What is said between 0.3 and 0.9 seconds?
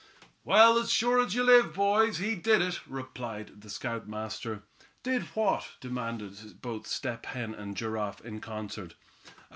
"Well,